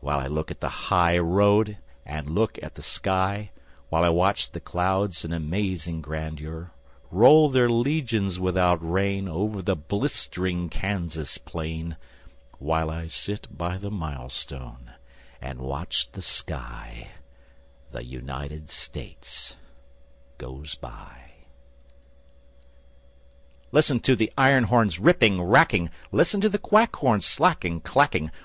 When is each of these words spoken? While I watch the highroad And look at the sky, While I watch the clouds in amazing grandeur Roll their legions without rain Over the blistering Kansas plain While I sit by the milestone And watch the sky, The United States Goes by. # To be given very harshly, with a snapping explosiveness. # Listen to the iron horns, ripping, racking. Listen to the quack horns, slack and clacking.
While 0.00 0.20
I 0.20 0.28
watch 0.28 0.46
the 0.60 0.68
highroad 0.68 1.78
And 2.06 2.30
look 2.30 2.62
at 2.62 2.74
the 2.74 2.82
sky, 2.82 3.50
While 3.88 4.04
I 4.04 4.08
watch 4.08 4.52
the 4.52 4.60
clouds 4.60 5.24
in 5.24 5.32
amazing 5.32 6.00
grandeur 6.00 6.70
Roll 7.10 7.50
their 7.50 7.68
legions 7.68 8.38
without 8.38 8.78
rain 8.88 9.26
Over 9.26 9.62
the 9.62 9.74
blistering 9.74 10.68
Kansas 10.68 11.38
plain 11.38 11.96
While 12.60 12.88
I 12.88 13.08
sit 13.08 13.48
by 13.58 13.76
the 13.76 13.90
milestone 13.90 14.92
And 15.40 15.58
watch 15.58 16.08
the 16.12 16.22
sky, 16.22 17.08
The 17.90 18.04
United 18.04 18.70
States 18.70 19.56
Goes 20.38 20.76
by. 20.76 20.90
# 20.90 20.90
To 23.72 23.76
be 23.76 23.82
given 23.82 23.88
very 23.88 23.88
harshly, 23.90 23.90
with 23.90 23.90
a 23.90 23.90
snapping 23.90 23.90
explosiveness. 23.90 23.90
# 23.90 23.90
Listen 23.90 23.98
to 23.98 24.14
the 24.14 24.30
iron 24.38 24.64
horns, 24.70 25.00
ripping, 25.00 25.42
racking. 25.42 25.90
Listen 26.12 26.40
to 26.40 26.48
the 26.48 26.60
quack 26.60 26.94
horns, 26.94 27.26
slack 27.26 27.64
and 27.64 27.82
clacking. 27.82 28.30